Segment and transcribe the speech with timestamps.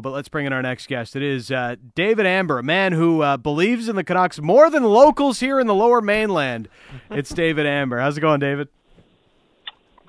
[0.00, 1.16] But let's bring in our next guest.
[1.16, 4.84] It is uh, David Amber, a man who uh, believes in the Canucks more than
[4.84, 6.68] locals here in the lower mainland.
[7.10, 7.98] It's David Amber.
[7.98, 8.68] How's it going, David?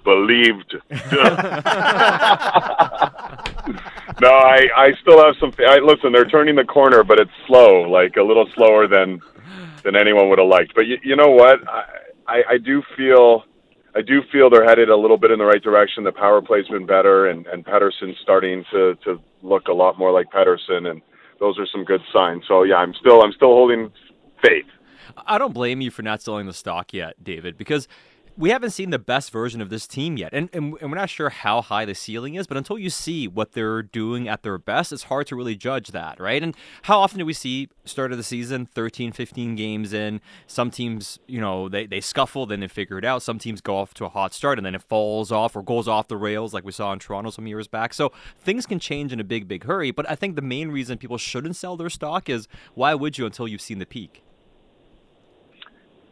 [0.04, 0.76] Believed.
[0.90, 0.98] no,
[4.30, 5.52] I I still have some.
[5.60, 9.22] I, listen, they're turning the corner, but it's slow, like a little slower than
[9.84, 10.74] than anyone would have liked.
[10.76, 11.60] But you, you know what?
[11.68, 11.84] I,
[12.28, 13.44] I I do feel
[13.98, 16.04] I do feel they're headed a little bit in the right direction.
[16.04, 20.12] The power play's been better, and and Pettersson's starting to to look a lot more
[20.12, 21.02] like Pettersson, and
[21.40, 22.44] those are some good signs.
[22.48, 23.92] So yeah, I'm still I'm still holding
[24.44, 24.68] faith.
[25.26, 27.88] I don't blame you for not selling the stock yet, David, because
[28.38, 30.32] we haven't seen the best version of this team yet.
[30.32, 33.28] And, and, and, we're not sure how high the ceiling is, but until you see
[33.28, 36.44] what they're doing at their best, it's hard to really judge that, right?
[36.44, 40.70] And how often do we see start of the season, 13, 15 games in, some
[40.70, 43.24] teams, you know, they, they scuffle, then they figure it out.
[43.24, 45.88] Some teams go off to a hot start and then it falls off or goes
[45.88, 47.92] off the rails like we saw in Toronto some years back.
[47.92, 49.90] So things can change in a big, big hurry.
[49.90, 53.26] But I think the main reason people shouldn't sell their stock is why would you
[53.26, 54.22] until you've seen the peak?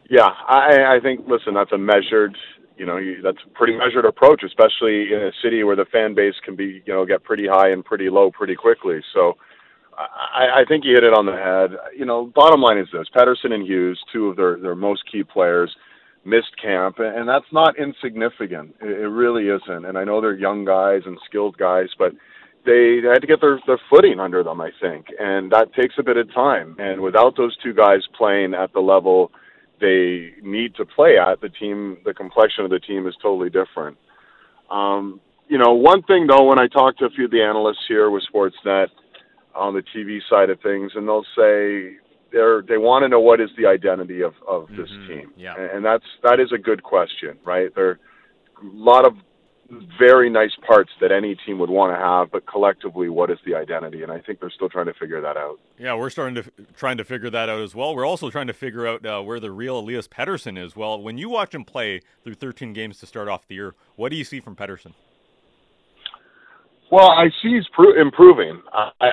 [0.08, 1.26] Yeah, I, I think.
[1.26, 2.36] Listen, that's a measured,
[2.76, 6.14] you know, you, that's a pretty measured approach, especially in a city where the fan
[6.14, 9.00] base can be, you know, get pretty high and pretty low pretty quickly.
[9.12, 9.36] So,
[9.98, 11.78] I, I think you hit it on the head.
[11.98, 15.24] You know, bottom line is this: Pettersson and Hughes, two of their their most key
[15.24, 15.74] players,
[16.24, 18.74] missed camp, and that's not insignificant.
[18.80, 19.86] It, it really isn't.
[19.86, 22.12] And I know they're young guys and skilled guys, but
[22.66, 26.02] they had to get their their footing under them, I think, and that takes a
[26.02, 26.76] bit of time.
[26.78, 29.30] And without those two guys playing at the level
[29.80, 33.96] they need to play at, the team, the complexion of the team is totally different.
[34.70, 37.84] Um, you know, one thing though, when I talk to a few of the analysts
[37.86, 38.88] here with Sportsnet
[39.54, 41.96] on the TV side of things, and they'll say
[42.32, 45.08] they're they want to know what is the identity of of this mm-hmm.
[45.08, 45.54] team, yeah.
[45.56, 47.72] and that's that is a good question, right?
[47.74, 47.98] There are
[48.62, 49.14] a lot of
[49.98, 53.54] very nice parts that any team would want to have, but collectively, what is the
[53.54, 54.02] identity?
[54.02, 55.58] And I think they're still trying to figure that out.
[55.78, 57.94] Yeah, we're starting to trying to figure that out as well.
[57.94, 60.76] We're also trying to figure out uh, where the real Elias Pettersson is.
[60.76, 64.10] Well, when you watch him play through 13 games to start off the year, what
[64.10, 64.92] do you see from Pettersson?
[66.90, 68.62] Well, I see he's pro- improving.
[68.72, 69.10] I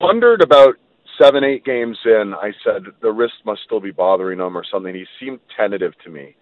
[0.00, 0.76] wondered about
[1.20, 2.34] seven, eight games in.
[2.34, 4.94] I said the wrist must still be bothering him or something.
[4.94, 6.36] He seemed tentative to me.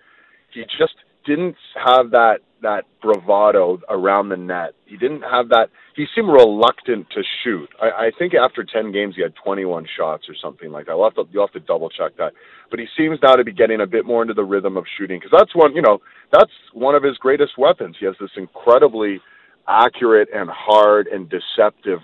[0.53, 4.75] He just didn't have that that bravado around the net.
[4.87, 5.69] He didn't have that.
[5.95, 7.69] He seemed reluctant to shoot.
[7.81, 10.97] I, I think after ten games he had 21 shots or something like that.
[10.97, 12.33] We'll have to you'll have to double check that.
[12.71, 15.19] But he seems now to be getting a bit more into the rhythm of shooting
[15.19, 16.01] because that's one you know
[16.33, 17.97] that's one of his greatest weapons.
[17.99, 19.21] He has this incredibly
[19.69, 22.01] accurate and hard and deceptive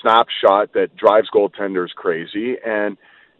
[0.00, 2.96] snapshot that drives goaltenders crazy and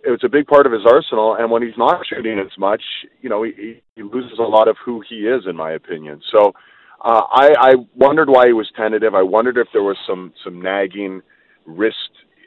[0.06, 1.36] it's a big part of his arsenal.
[1.38, 2.82] And when he's not shooting as much,
[3.22, 6.20] you know, he, he loses a lot of who he is, in my opinion.
[6.30, 6.52] So
[7.04, 9.14] uh, I, I wondered why he was tentative.
[9.14, 11.22] I wondered if there was some some nagging
[11.66, 11.96] wrist,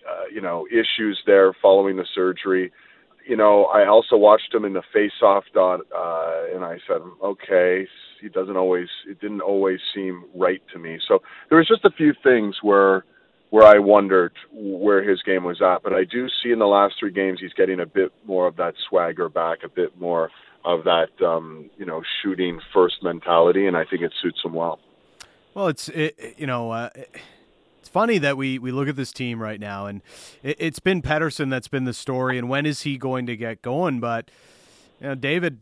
[0.09, 2.71] uh, you know, issues there following the surgery.
[3.27, 7.85] You know, I also watched him in the face-off dot, uh, and I said, okay,
[8.21, 8.87] he doesn't always.
[9.07, 10.97] It didn't always seem right to me.
[11.07, 11.19] So
[11.49, 13.03] there was just a few things where
[13.49, 15.83] where I wondered where his game was at.
[15.83, 18.57] But I do see in the last three games he's getting a bit more of
[18.57, 20.29] that swagger back, a bit more
[20.65, 24.79] of that um, you know shooting first mentality, and I think it suits him well.
[25.53, 26.71] Well, it's it, you know.
[26.71, 26.89] Uh,
[27.79, 30.01] it's funny that we, we look at this team right now, and
[30.43, 33.61] it, it's been Pettersson that's been the story, and when is he going to get
[33.61, 34.01] going?
[34.01, 34.29] But
[34.99, 35.59] you know, David,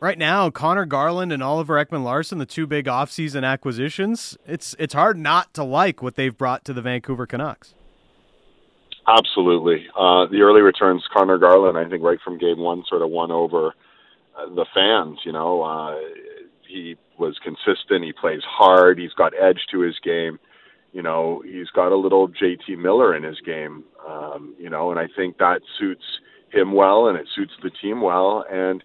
[0.00, 4.94] right now, Conor Garland and Oliver Ekman Larsson, the two big offseason acquisitions, it's it's
[4.94, 7.74] hard not to like what they've brought to the Vancouver Canucks.
[9.06, 9.86] Absolutely.
[9.96, 13.30] Uh, the early returns, Conor Garland, I think right from game one sort of won
[13.30, 13.72] over
[14.36, 15.20] uh, the fans.
[15.24, 15.96] You know, uh,
[16.68, 18.04] he was consistent.
[18.04, 18.98] He plays hard.
[18.98, 20.38] He's got edge to his game.
[20.92, 23.84] You know, he's got a little JT Miller in his game.
[24.06, 26.04] Um, you know, and I think that suits
[26.52, 28.44] him well, and it suits the team well.
[28.50, 28.82] And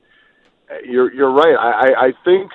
[0.85, 1.55] you're you're right.
[1.55, 2.51] I, I think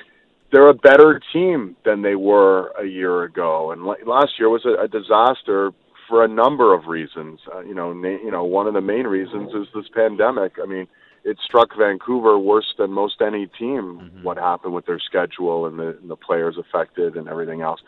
[0.53, 4.85] they're a better team than they were a year ago, and last year was a,
[4.85, 5.73] a disaster
[6.09, 7.41] for a number of reasons.
[7.55, 10.55] Uh, you know, na- you know, one of the main reasons is this pandemic.
[10.63, 10.87] I mean,
[11.25, 14.01] it struck Vancouver worse than most any team.
[14.03, 14.23] Mm-hmm.
[14.23, 17.81] What happened with their schedule and the, and the players affected and everything else.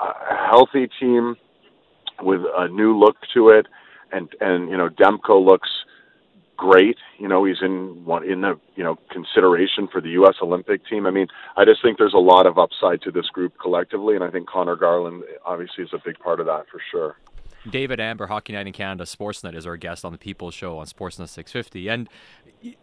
[0.00, 1.36] Uh, a healthy team
[2.20, 3.66] with a new look to it,
[4.12, 5.68] and and you know, Demko looks
[6.56, 6.96] great.
[7.18, 10.34] You know, he's in one in the you know consideration for the U.S.
[10.42, 11.06] Olympic team.
[11.06, 14.24] I mean, I just think there's a lot of upside to this group collectively, and
[14.24, 17.16] I think Conor Garland obviously is a big part of that for sure.
[17.68, 20.86] David Amber, Hockey Night in Canada, Sportsnet is our guest on the People's Show on
[20.86, 22.08] Sportsnet 650, and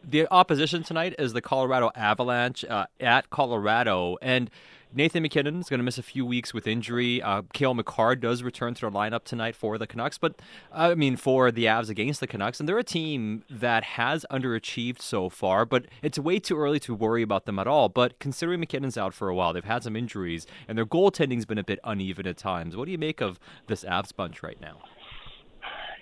[0.03, 4.49] the opposition tonight is the Colorado Avalanche uh, at Colorado, and
[4.93, 7.21] Nathan MacKinnon is going to miss a few weeks with injury.
[7.21, 10.33] Uh, Cale Makar does return to the lineup tonight for the Canucks, but
[10.73, 14.25] uh, I mean for the Avs against the Canucks, and they're a team that has
[14.29, 15.65] underachieved so far.
[15.65, 17.87] But it's way too early to worry about them at all.
[17.87, 21.57] But considering MacKinnon's out for a while, they've had some injuries, and their goaltending's been
[21.57, 22.75] a bit uneven at times.
[22.75, 24.79] What do you make of this Avs bunch right now?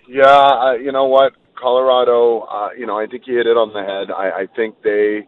[0.07, 2.39] Yeah, uh, you know what, Colorado.
[2.39, 4.09] Uh, you know, I think you hit it on the head.
[4.09, 5.27] I, I think they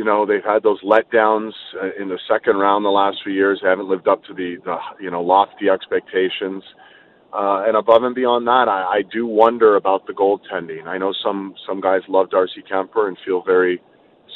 [0.00, 3.60] you know they've had those letdowns uh, in the second round the last few years.
[3.62, 6.62] They haven't lived up to the, the you know lofty expectations.
[7.34, 10.86] Uh, and above and beyond that, I, I do wonder about the goaltending.
[10.86, 13.78] I know some some guys love Darcy Kuemper and feel very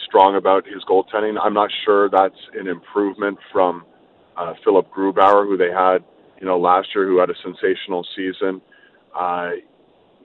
[0.06, 1.37] strong about his goaltending.
[1.43, 3.87] I'm not sure that's an improvement from
[4.37, 6.05] uh, Philipp Grubauer, who they had
[6.43, 8.61] you know last year, who had a sensational season.
[9.19, 9.52] Uh,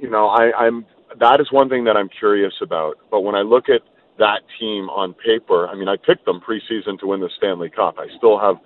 [0.01, 0.85] you know, I, I'm
[1.17, 2.97] that is one thing that I'm curious about.
[3.09, 3.83] But when I look at
[4.19, 5.67] that team on paper.
[5.67, 7.95] I mean, I picked them preseason to win the Stanley Cup.
[7.97, 8.57] I still have,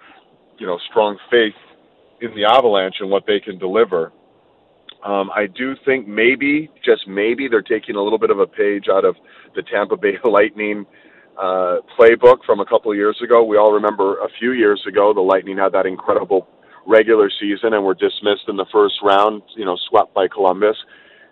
[0.58, 1.54] you know, strong faith
[2.22, 4.12] in the Avalanche and what they can deliver.
[5.06, 8.86] Um, I do think maybe, just maybe, they're taking a little bit of a page
[8.92, 9.16] out of
[9.56, 10.86] the Tampa Bay Lightning
[11.38, 13.44] uh, playbook from a couple of years ago.
[13.44, 16.48] We all remember a few years ago the Lightning had that incredible
[16.86, 20.78] regular season and were dismissed in the first round, you know, swept by Columbus.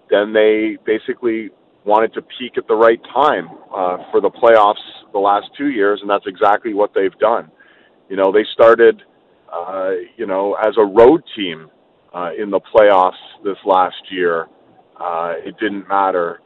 [0.10, 1.50] Then they basically
[1.86, 4.76] wanted to peak at the right time uh, for the playoffs
[5.14, 7.52] the last two years, and that's exactly what they've done.
[8.10, 9.02] You know, they started,
[9.52, 11.70] uh, you know, as a road team
[12.14, 14.48] uh, in the playoffs this last year.
[15.00, 16.42] Uh, it didn't matter.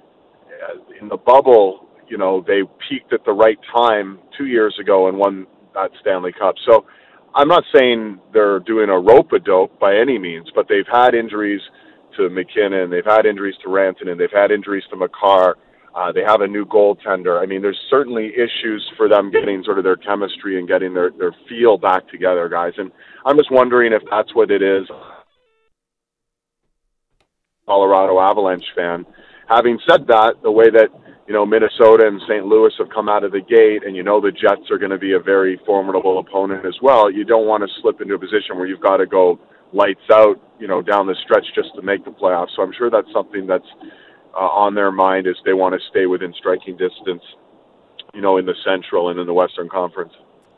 [0.48, 5.08] Uh, in the bubble, you know, they peaked at the right time two years ago
[5.10, 6.56] and won that Stanley Cup.
[6.70, 6.86] So
[7.34, 11.14] I'm not saying they're doing a rope a dope by any means, but they've had
[11.14, 11.62] injuries
[12.18, 12.90] to MacKinnon.
[12.90, 14.12] They've had injuries to Rantanen.
[14.12, 15.58] And they've had injuries to Makar.
[15.96, 17.42] Uh, they have a new goaltender.
[17.42, 21.12] I mean, there's certainly issues for them getting sort of their chemistry and getting their,
[21.12, 22.74] their feel back together, guys.
[22.78, 22.92] And
[23.26, 24.86] I'm just wondering if that's what it is.
[27.66, 29.06] Colorado Avalanche fan.
[29.48, 30.90] Having said that, the way that
[31.28, 32.46] you know Minnesota and St.
[32.46, 34.98] Louis have come out of the gate, and you know the Jets are going to
[34.98, 37.12] be a very formidable opponent as well.
[37.12, 39.40] You don't want to slip into a position where you've got to go
[39.74, 42.56] lights out, you know, down the stretch just to make the playoffs.
[42.56, 43.68] So I'm sure that's something that's
[44.34, 47.24] uh, on their mind is they want to stay within striking distance,
[48.14, 50.14] you know, in the Central and in the Western Conference.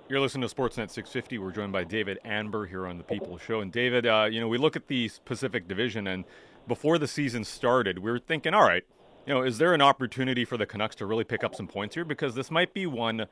[0.09, 1.38] You're listening to Sportsnet 650.
[1.38, 3.59] We're joined by David Amber here on the People Show.
[3.59, 6.24] And David, uh, you know, we look at the Pacific Division, and
[6.65, 8.86] before the season started, we were thinking, all right,
[9.25, 11.94] you know, is there an opportunity for the Canucks to really pick up some points
[11.94, 12.06] here?
[12.06, 13.25] Because this might be one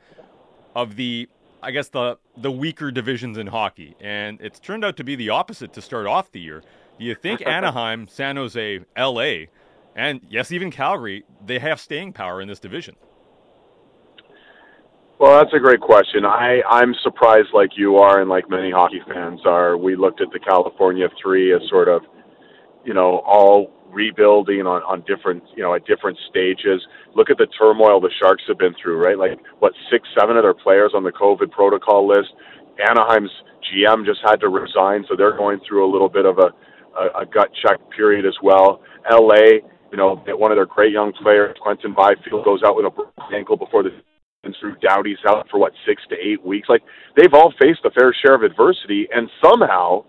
[0.75, 1.29] of the
[1.65, 5.29] I guess the the weaker divisions in hockey, and it's turned out to be the
[5.29, 6.61] opposite to start off the year.
[6.99, 9.49] Do you think Anaheim, San Jose, L.A.,
[9.95, 12.95] and yes, even Calgary, they have staying power in this division?
[15.17, 16.23] Well, that's a great question.
[16.23, 19.75] I I'm surprised, like you are, and like many hockey fans are.
[19.75, 22.03] We looked at the California Three as sort of,
[22.83, 26.83] you know, all rebuilding on, on different, you know, at different stages.
[27.15, 29.17] Look at the turmoil the Sharks have been through, right?
[29.17, 32.29] Like, what, six, seven of their players on the COVID protocol list.
[32.77, 33.31] Anaheim's
[33.71, 36.51] GM just had to resign, so they're going through a little bit of a,
[36.99, 38.83] a, a gut check period as well.
[39.09, 42.89] LA, you know, one of their great young players, Quinton Byfield, goes out with a
[42.89, 43.91] broken ankle before the
[44.59, 46.69] through Doughty's out for what six to eight weeks.
[46.69, 46.83] Like
[47.17, 50.05] they've all faced a fair share of adversity, and somehow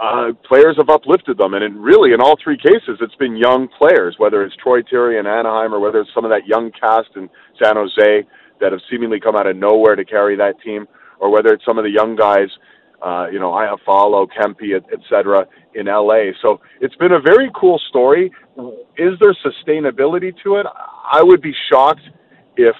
[0.00, 1.54] uh, players have uplifted them.
[1.54, 5.18] And in, really, in all three cases, it's been young players, whether it's Troy Terry
[5.18, 7.28] in Anaheim or whether it's some of that young cast in
[7.62, 8.26] San Jose
[8.60, 10.86] that have seemingly come out of nowhere to carry that team,
[11.18, 12.48] or whether it's some of the young guys,
[13.02, 16.32] uh, you know, Iafallo, Kempe, et, et cetera, in LA.
[16.40, 18.32] So it's been a very cool story.
[18.96, 20.66] Is there sustainability to it?
[21.12, 22.02] I would be shocked
[22.56, 22.76] if,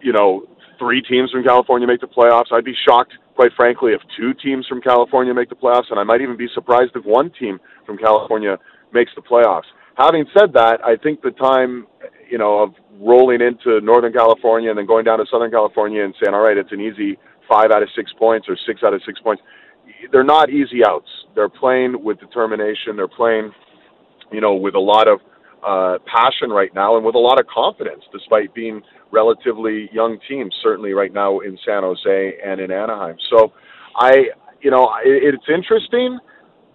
[0.00, 0.44] you know,
[0.78, 2.52] three teams from California make the playoffs.
[2.52, 6.04] I'd be shocked quite frankly, if two teams from California make the playoffs, and I
[6.04, 8.58] might even be surprised if one team from California
[8.92, 9.64] makes the playoffs.
[9.96, 11.86] Having said that, I think the time,
[12.30, 16.14] you know, of rolling into Northern California and then going down to Southern California and
[16.22, 17.16] saying, all right, it's an easy
[17.48, 19.42] five out of six points or six out of six points,
[20.12, 21.08] they're not easy outs.
[21.34, 22.94] They're playing with determination.
[22.94, 23.52] They're playing,
[24.30, 25.20] you know, with a lot of
[25.66, 30.54] uh, passion right now and with a lot of confidence, despite being relatively young teams,
[30.62, 33.16] certainly right now in San Jose and in Anaheim.
[33.30, 33.52] So
[33.96, 34.30] I,
[34.62, 36.18] you know, it, it's interesting,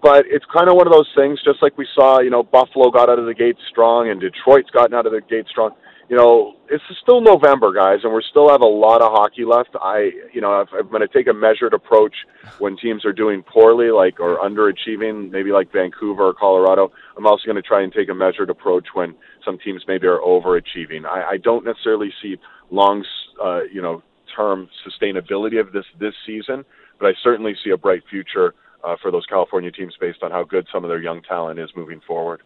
[0.01, 2.91] but it's kind of one of those things, just like we saw, you know, Buffalo
[2.91, 5.71] got out of the gate strong and Detroit's gotten out of the gate strong.
[6.07, 9.69] You know, it's still November, guys, and we still have a lot of hockey left.
[9.81, 12.13] I, you know, if I'm going to take a measured approach
[12.59, 16.91] when teams are doing poorly, like or underachieving, maybe like Vancouver or Colorado.
[17.17, 20.19] I'm also going to try and take a measured approach when some teams maybe are
[20.19, 21.05] overachieving.
[21.05, 22.37] I, I don't necessarily see
[22.69, 23.03] long,
[23.43, 24.03] uh, you know,
[24.35, 26.65] term sustainability of this this season,
[26.99, 30.43] but I certainly see a bright future uh, for those California teams based on how
[30.43, 32.41] good some of their young talent is moving forward.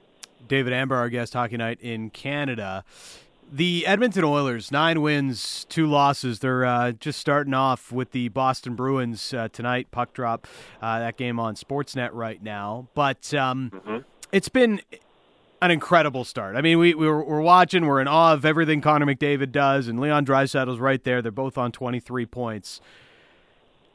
[0.48, 2.84] David Amber, our guest, hockey night in Canada.
[3.52, 6.40] The Edmonton Oilers, nine wins, two losses.
[6.40, 9.90] They're uh, just starting off with the Boston Bruins uh, tonight.
[9.90, 10.48] Puck drop
[10.82, 12.90] uh, that game on Sportsnet right now.
[12.94, 13.98] But um, mm-hmm.
[14.32, 14.82] it's been
[15.64, 16.56] an incredible start.
[16.56, 19.88] I mean, we, we are we're watching, we're in awe of everything Connor McDavid does,
[19.88, 21.24] and Leon Draisaitl's right there.
[21.24, 22.82] They're both on 23 points.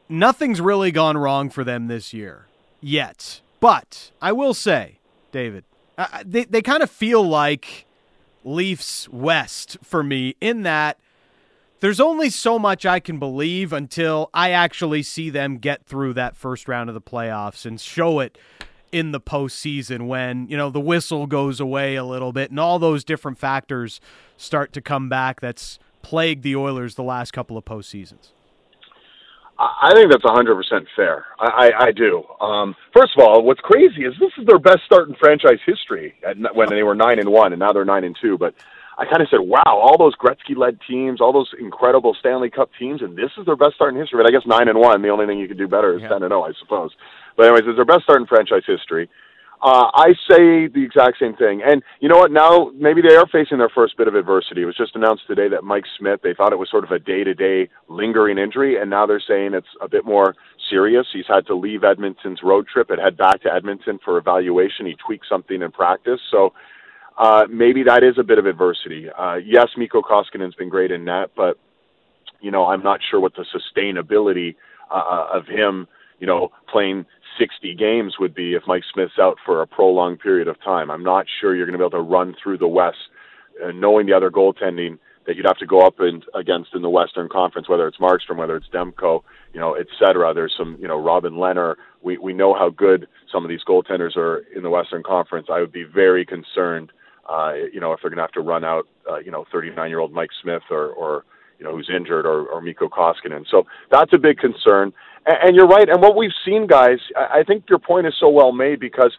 [0.09, 2.47] Nothing's really gone wrong for them this year
[2.81, 3.41] yet.
[3.61, 4.99] But I will say,
[5.31, 5.65] David,
[5.97, 7.87] uh, they, they kind of feel like
[8.45, 10.99] Leafs West for me in that
[11.81, 16.37] there's only so much I can believe until I actually see them get through that
[16.37, 18.39] first round of the playoffs and show it
[18.93, 22.79] in the postseason when, you know, the whistle goes away a little bit and all
[22.79, 24.01] those different factors
[24.37, 28.29] start to come back that's plagued the Oilers the last couple of postseasons.
[29.59, 31.27] I think that's 100% fair.
[31.39, 32.25] I, I, I do.
[32.41, 36.15] Um, first of all, what's crazy is this is their best start in franchise history
[36.27, 38.37] at, when they were nine and one, and now they're nine and two.
[38.37, 38.55] But
[38.99, 43.03] I kind of said, wow, all those Gretzky-led teams, all those incredible Stanley Cup teams,
[43.03, 44.23] and this is their best start in history.
[44.23, 45.03] But I guess nine and one.
[45.03, 46.91] The only thing you could do better is ten and zero, I suppose.
[47.37, 49.09] But anyways, it's their best start in franchise history.
[49.65, 51.63] Uh, I say the exact same thing.
[51.65, 52.31] And you know what?
[52.31, 54.61] Now maybe they are facing their first bit of adversity.
[54.61, 56.99] It was just announced today that Mike Smith, they thought it was sort of a
[56.99, 60.35] day to day lingering injury, and now they're saying it's a bit more
[60.69, 61.07] serious.
[61.15, 64.85] He's had to leave Edmonton's road trip and head back to Edmonton for evaluation.
[64.85, 66.21] He tweaked something in practice.
[66.31, 66.53] So
[67.17, 69.09] uh, maybe that is a bit of adversity.
[69.09, 71.57] Uh, yes, Mikko Koskinen's been great in net, but
[72.43, 74.57] you know, I'm not sure what the sustainability
[74.91, 77.07] uh, of him, you know, playing
[77.39, 80.91] 60 games would be if Mike Smith's out for a prolonged period of time.
[80.91, 82.99] I'm not sure you're going to be able to run through the West,
[83.65, 86.91] uh, knowing the other goaltending that you'd have to go up and against in the
[86.91, 89.23] Western Conference, whether it's Markstrom, whether it's Demko,
[89.53, 90.35] you know, et cetera.
[90.35, 91.77] There's some, you know, Robin Lehner.
[92.03, 95.49] We we know how good some of these goaltenders are in the Western Conference.
[95.51, 96.93] I would be very concerned,
[97.29, 99.89] uh, you know, if they're going to have to run out, uh, you know, 39
[99.89, 101.25] year old Mike Smith or or
[101.65, 103.45] you know who's injured or, or Mikko Koskinen.
[103.51, 104.93] So that's a big concern.
[105.27, 105.89] And, and you're right.
[105.89, 109.13] And what we've seen, guys, I, I think your point is so well made because,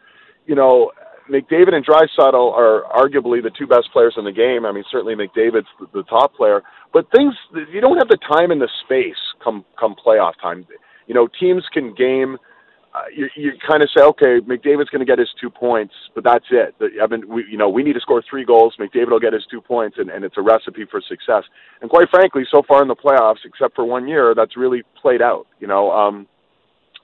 [0.45, 0.91] you know,
[1.29, 4.63] McDavid and Draisaitl are arguably the two best players in the game.
[4.63, 6.61] I mean, certainly McDavid's the, the top player,
[6.93, 7.33] but things
[7.73, 10.67] you don't have the time and the space come come playoff time.
[11.07, 12.37] You know, teams can game
[12.95, 16.23] uh, you, you kind of say, okay, McDavid's going to get his two points, but
[16.23, 16.73] that's it.
[17.01, 18.75] I mean, we, you know, we need to score three goals.
[18.79, 21.43] McDavid will get his two points, and, and it's a recipe for success.
[21.81, 25.21] And quite frankly, so far in the playoffs, except for one year, that's really played
[25.21, 25.45] out.
[25.59, 26.25] You know, um,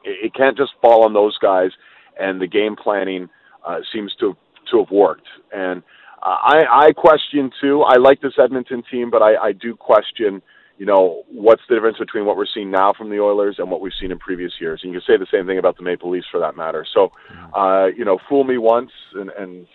[0.05, 1.71] it, it can't just fall on those guys,
[2.17, 3.27] and the game planning
[3.67, 4.37] uh, seems to
[4.71, 5.27] to have worked.
[5.51, 5.83] And
[6.23, 7.81] uh, I, I question too.
[7.81, 10.41] I like this Edmonton team, but I, I do question
[10.81, 13.81] you know, what's the difference between what we're seeing now from the Oilers and what
[13.81, 14.81] we've seen in previous years?
[14.81, 16.87] And you can say the same thing about the Maple Leafs for that matter.
[16.91, 17.53] So, mm-hmm.
[17.53, 19.67] uh, you know, fool me once and, and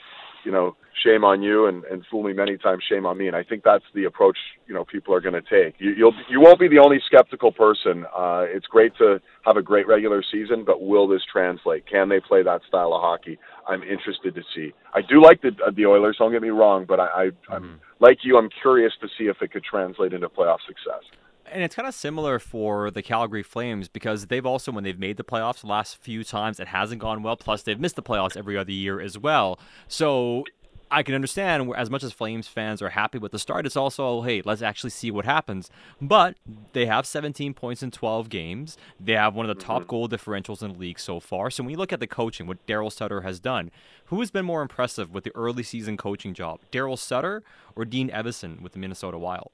[0.46, 3.26] you know, shame on you, and, and fool me many times, shame on me.
[3.26, 5.74] And I think that's the approach, you know, people are going to take.
[5.78, 8.06] You, you'll, you won't be the only skeptical person.
[8.16, 11.84] Uh, it's great to have a great regular season, but will this translate?
[11.86, 13.38] Can they play that style of hockey?
[13.68, 14.72] I'm interested to see.
[14.94, 16.16] I do like the the Oilers.
[16.18, 17.74] Don't get me wrong, but I, I I'm mm-hmm.
[17.98, 18.38] like you.
[18.38, 21.02] I'm curious to see if it could translate into playoff success.
[21.50, 25.16] And it's kind of similar for the Calgary Flames because they've also, when they've made
[25.16, 27.36] the playoffs the last few times, it hasn't gone well.
[27.36, 29.58] Plus, they've missed the playoffs every other year as well.
[29.88, 30.44] So
[30.90, 34.22] I can understand as much as Flames fans are happy with the start, it's also,
[34.22, 35.70] hey, let's actually see what happens.
[36.00, 36.36] But
[36.72, 38.78] they have 17 points in 12 games.
[39.00, 39.90] They have one of the top mm-hmm.
[39.90, 41.50] goal differentials in the league so far.
[41.50, 43.70] So when you look at the coaching, what Daryl Sutter has done,
[44.06, 47.42] who has been more impressive with the early season coaching job, Daryl Sutter
[47.74, 49.50] or Dean Evason with the Minnesota Wild?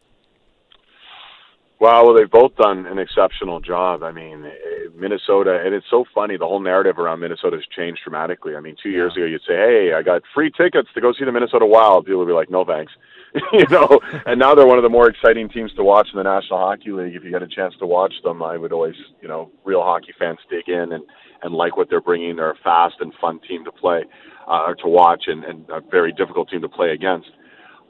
[1.82, 4.04] Well, well, they've both done an exceptional job.
[4.04, 6.36] I mean, eh, Minnesota, and it's so funny.
[6.36, 8.54] The whole narrative around Minnesota has changed dramatically.
[8.54, 11.24] I mean, two years ago, you'd say, "Hey, I got free tickets to go see
[11.24, 12.92] the Minnesota Wild." People would be like, "No, thanks,"
[13.52, 13.98] you know.
[14.26, 16.92] and now they're one of the more exciting teams to watch in the National Hockey
[16.92, 17.16] League.
[17.16, 20.14] If you get a chance to watch them, I would always, you know, real hockey
[20.20, 21.02] fans dig in and
[21.42, 22.36] and like what they're bringing.
[22.36, 24.04] They're a fast and fun team to play
[24.46, 27.30] uh, or to watch, and, and a very difficult team to play against.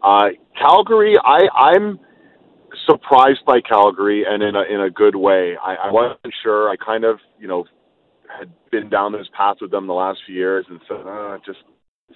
[0.02, 2.00] Uh, Calgary, I, I'm
[2.86, 5.56] surprised by Calgary and in a in a good way.
[5.62, 6.70] I, I wasn't sure.
[6.70, 7.64] I kind of you know
[8.38, 11.42] had been down this path with them the last few years and said, uh, it
[11.44, 11.58] just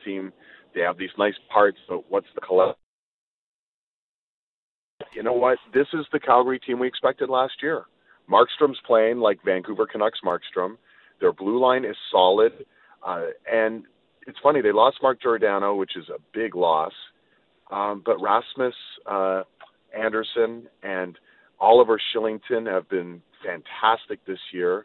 [0.04, 0.32] seem
[0.75, 2.78] they have these nice parts, but what's the collect?
[5.14, 5.58] You know what?
[5.75, 7.84] This is the Calgary team we expected last year.
[8.30, 10.76] Markstrom's playing like Vancouver Canucks Markstrom.
[11.20, 12.52] Their blue line is solid,
[13.06, 13.84] uh, and
[14.26, 16.92] it's funny they lost Mark Giordano, which is a big loss.
[17.70, 18.75] Um, but Rasmus
[19.06, 19.42] uh,
[19.97, 21.19] Andersson and
[21.61, 24.85] Oliver Kylington have been fantastic this year.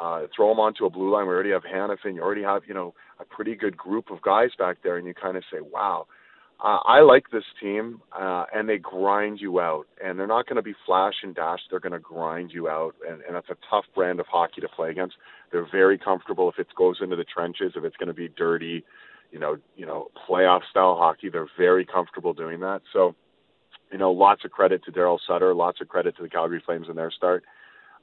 [0.00, 1.26] Uh, throw them onto a blue line.
[1.26, 2.14] We already have Hanifin.
[2.14, 5.14] You already have, you know, a pretty good group of guys back there, and you
[5.14, 6.06] kind of say, wow.
[6.60, 9.86] Uh, I like this team, uh, and they grind you out.
[10.04, 11.60] And they're not going to be flash and dash.
[11.70, 14.68] They're going to grind you out, and, and that's a tough brand of hockey to
[14.68, 15.16] play against.
[15.52, 18.84] They're very comfortable if it goes into the trenches, if it's going to be dirty,
[19.30, 21.28] you know, you know, playoff style hockey.
[21.28, 22.82] They're very comfortable doing that.
[22.92, 23.14] So,
[23.92, 26.86] you know, lots of credit to Daryl Sutter, lots of credit to the Calgary Flames
[26.88, 27.44] in their start.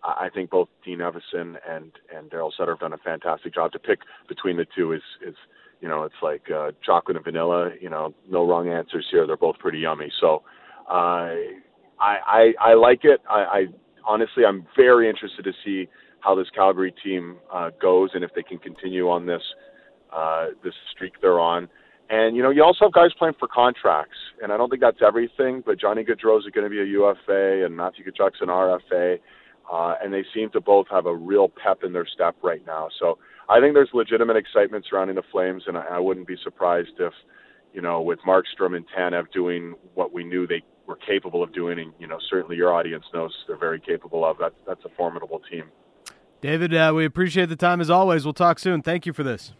[0.04, 3.72] I think both Dean Evason and and Daryl Sutter have done a fantastic job.
[3.72, 5.36] To pick between the two is is
[5.82, 7.72] you know it's like uh, chocolate and vanilla.
[7.82, 9.26] You know, no wrong answers here.
[9.26, 10.12] They're both pretty yummy.
[10.22, 10.44] So
[10.88, 11.34] uh,
[12.00, 13.22] I, I I like it.
[13.30, 13.66] I, I
[14.06, 15.88] honestly I'm very interested to see
[16.20, 19.42] how this Calgary team uh, goes and if they can continue on this
[20.14, 21.68] uh, this streak they're on.
[22.10, 25.02] And you know, you also have guys playing for contracts, and I don't think that's
[25.06, 25.64] everything.
[25.66, 29.20] But Johnny Gaudreau is going to be a UFA, and Matthew Tkachuk's an RFA
[29.72, 32.90] uh, and they seem to both have a real pep in their step right now.
[33.00, 33.18] So
[33.50, 37.14] I think there's legitimate excitement surrounding the Flames, and I, I wouldn't be surprised if,
[37.74, 41.80] you know, with Markstrom and Tanev doing what we knew they were capable of doing,
[41.80, 44.38] and you know, certainly your audience knows they're very capable of.
[44.38, 45.66] That that's a formidable team.
[46.42, 48.24] David, uh, we appreciate the time as always.
[48.24, 48.82] We'll talk soon.
[48.84, 49.54] Thank you for this.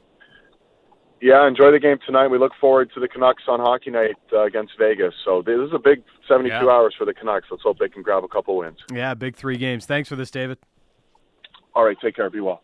[1.22, 2.28] Yeah, enjoy the game tonight.
[2.28, 5.14] We look forward to the Canucks on Hockey Night uh, against Vegas.
[5.24, 6.70] So this is a big 72 yeah.
[6.70, 7.48] hours for the Canucks.
[7.50, 8.78] Let's hope they can grab a couple wins.
[8.94, 9.86] Yeah, big three games.
[9.86, 10.58] Thanks for this, David.
[11.74, 12.30] All right, take care.
[12.30, 12.62] Be well.